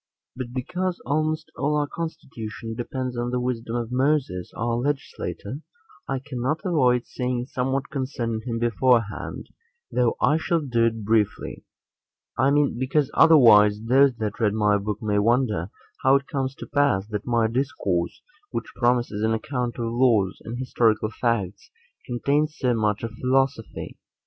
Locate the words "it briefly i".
10.87-12.49